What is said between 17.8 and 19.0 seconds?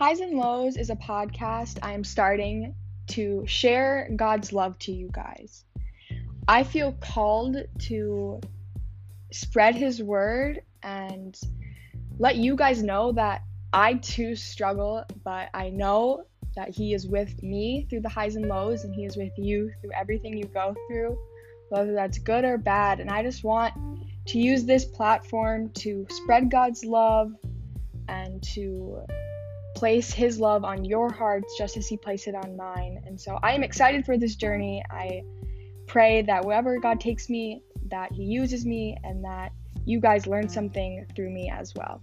through the highs and lows, and